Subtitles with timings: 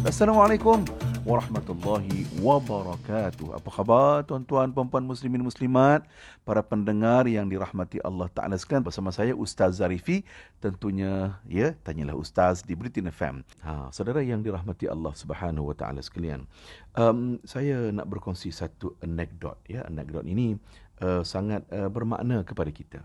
[0.00, 0.84] Assalamualaikum
[1.22, 3.54] warahmatullahi wabarakatuh.
[3.54, 6.02] Apa khabar tuan-tuan, puan-puan muslimin muslimat,
[6.42, 10.26] para pendengar yang dirahmati Allah Taala sekalian bersama saya Ustaz Zarifi.
[10.58, 13.46] Tentunya ya, tanyalah Ustaz di Britain FM.
[13.62, 16.48] Ha, saudara yang dirahmati Allah Subhanahu wa taala sekalian.
[16.98, 19.86] Um, saya nak berkongsi satu anekdot ya.
[19.86, 20.58] Anekdot ini
[21.04, 23.00] uh, sangat uh, bermakna kepada kita.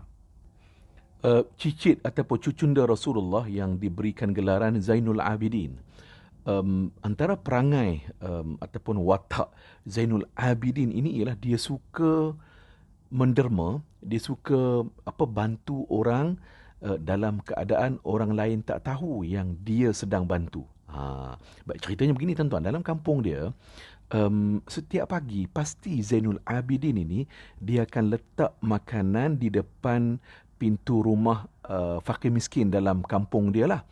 [1.24, 5.74] Uh, cicit ataupun cucunda Rasulullah yang diberikan gelaran Zainul Abidin
[6.46, 9.50] um, antara perangai um, ataupun watak
[9.84, 12.36] Zainul Abidin ini ialah dia suka
[13.10, 16.38] menderma, dia suka apa bantu orang
[16.84, 20.68] uh, dalam keadaan orang lain tak tahu yang dia sedang bantu.
[20.86, 21.34] Ha,
[21.66, 23.50] baik ceritanya begini tuan-tuan, dalam kampung dia
[24.14, 27.26] um, setiap pagi pasti Zainul Abidin ini
[27.58, 30.22] dia akan letak makanan di depan
[30.56, 33.82] pintu rumah uh, fakir miskin dalam kampung dia lah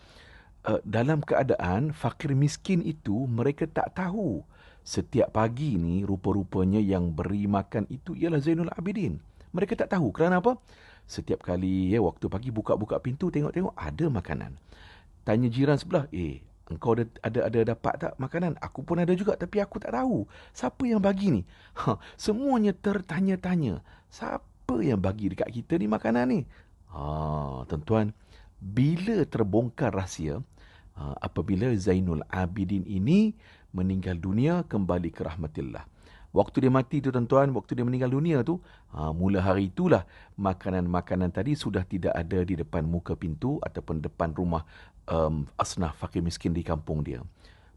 [0.68, 4.42] uh, dalam keadaan fakir miskin itu mereka tak tahu
[4.84, 9.16] setiap pagi ni rupa-rupanya yang beri makan itu ialah Zainul Abidin.
[9.56, 10.60] Mereka tak tahu kerana apa?
[11.08, 14.52] Setiap kali ya waktu pagi buka-buka pintu tengok-tengok ada makanan.
[15.24, 18.60] Tanya jiran sebelah, "Eh, engkau ada ada ada dapat tak makanan?
[18.60, 20.28] Aku pun ada juga tapi aku tak tahu.
[20.52, 21.42] Siapa yang bagi ni?"
[21.80, 23.80] Ha, semuanya tertanya-tanya.
[24.12, 26.40] Siapa yang bagi dekat kita ni makanan ni?
[26.92, 28.14] Ha, tuan-tuan,
[28.60, 30.40] bila terbongkar rahsia,
[30.94, 33.34] Ha, apabila Zainul Abidin ini
[33.74, 35.82] meninggal dunia kembali ke rahmatillah.
[36.34, 38.62] Waktu dia mati tu tuan-tuan, waktu dia meninggal dunia tu,
[38.94, 40.06] ha, mula hari itulah
[40.38, 44.62] makanan-makanan tadi sudah tidak ada di depan muka pintu ataupun depan rumah
[45.10, 47.22] um, asnaf fakir miskin di kampung dia.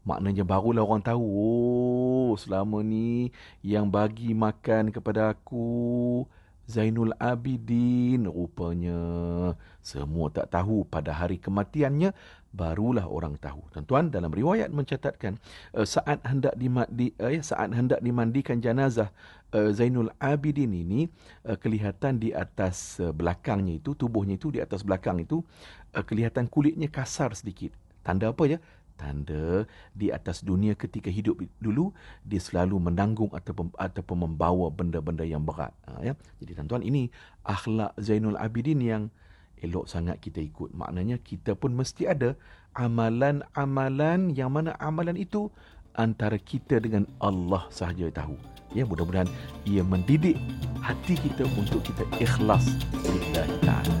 [0.06, 3.34] Maknanya barulah orang tahu, oh selama ni
[3.66, 6.22] yang bagi makan kepada aku
[6.68, 9.00] Zainul Abidin rupanya.
[9.80, 12.12] Semua tak tahu pada hari kematiannya
[12.52, 13.64] barulah orang tahu.
[13.72, 15.40] Tuan-tuan dalam riwayat mencatatkan
[15.72, 19.08] uh, saat hendak dimandi ya, saat hendak dimandikan jenazah
[19.56, 21.08] uh, Zainul Abidin ini
[21.64, 25.40] kelihatan di atas belakangnya itu tubuhnya itu di atas belakang itu
[26.04, 27.72] kelihatan kulitnya kasar sedikit.
[28.04, 28.60] Tanda apa ya?
[28.98, 29.62] Tanda
[29.94, 31.94] di atas dunia ketika hidup dulu
[32.26, 35.70] dia selalu menanggung ataupun ataupun membawa benda-benda yang berat.
[35.86, 36.12] Uh, ya.
[36.42, 37.14] Jadi tuan-tuan ini
[37.46, 39.02] akhlak Zainul Abidin yang
[39.62, 40.74] elok sangat kita ikut.
[40.74, 42.34] Maknanya kita pun mesti ada
[42.74, 45.50] amalan-amalan yang mana amalan itu
[45.98, 48.38] antara kita dengan Allah sahaja tahu.
[48.76, 49.30] Ya mudah-mudahan
[49.66, 50.36] ia mendidik
[50.84, 52.68] hati kita untuk kita ikhlas
[53.02, 53.97] lillahi ta'ala.